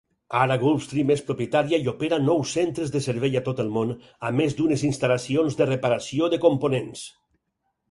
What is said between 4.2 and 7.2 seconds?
a més d'unes instal·lacions de reparació de components.